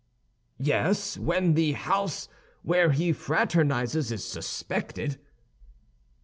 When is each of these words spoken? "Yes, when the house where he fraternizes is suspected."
"Yes, 0.57 1.15
when 1.15 1.53
the 1.53 1.73
house 1.73 2.27
where 2.63 2.91
he 2.91 3.13
fraternizes 3.13 4.11
is 4.11 4.25
suspected." 4.25 5.19